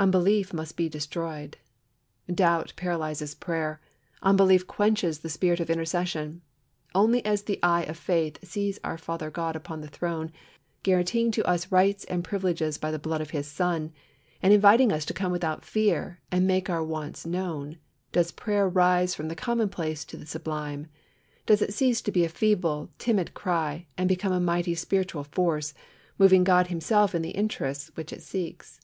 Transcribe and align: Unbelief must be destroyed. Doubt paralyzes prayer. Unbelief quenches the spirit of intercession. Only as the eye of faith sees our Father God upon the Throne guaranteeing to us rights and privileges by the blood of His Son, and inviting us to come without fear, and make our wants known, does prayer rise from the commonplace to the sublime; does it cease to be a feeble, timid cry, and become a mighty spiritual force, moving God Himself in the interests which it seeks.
Unbelief 0.00 0.52
must 0.52 0.76
be 0.76 0.88
destroyed. 0.88 1.56
Doubt 2.32 2.72
paralyzes 2.76 3.34
prayer. 3.34 3.80
Unbelief 4.22 4.64
quenches 4.68 5.18
the 5.18 5.28
spirit 5.28 5.58
of 5.58 5.68
intercession. 5.70 6.40
Only 6.94 7.24
as 7.26 7.42
the 7.42 7.58
eye 7.64 7.82
of 7.82 7.96
faith 7.96 8.38
sees 8.44 8.78
our 8.84 8.96
Father 8.96 9.28
God 9.28 9.56
upon 9.56 9.80
the 9.80 9.88
Throne 9.88 10.30
guaranteeing 10.84 11.32
to 11.32 11.44
us 11.48 11.72
rights 11.72 12.04
and 12.04 12.22
privileges 12.22 12.78
by 12.78 12.92
the 12.92 12.98
blood 13.00 13.20
of 13.20 13.30
His 13.30 13.48
Son, 13.48 13.90
and 14.40 14.52
inviting 14.52 14.92
us 14.92 15.04
to 15.06 15.12
come 15.12 15.32
without 15.32 15.64
fear, 15.64 16.20
and 16.30 16.46
make 16.46 16.70
our 16.70 16.84
wants 16.84 17.26
known, 17.26 17.76
does 18.12 18.30
prayer 18.30 18.68
rise 18.68 19.16
from 19.16 19.26
the 19.26 19.34
commonplace 19.34 20.04
to 20.04 20.16
the 20.16 20.26
sublime; 20.26 20.86
does 21.44 21.60
it 21.60 21.74
cease 21.74 22.00
to 22.02 22.12
be 22.12 22.24
a 22.24 22.28
feeble, 22.28 22.88
timid 22.98 23.34
cry, 23.34 23.88
and 23.96 24.08
become 24.08 24.32
a 24.32 24.38
mighty 24.38 24.76
spiritual 24.76 25.24
force, 25.24 25.74
moving 26.20 26.44
God 26.44 26.68
Himself 26.68 27.16
in 27.16 27.22
the 27.22 27.30
interests 27.30 27.90
which 27.96 28.12
it 28.12 28.22
seeks. 28.22 28.80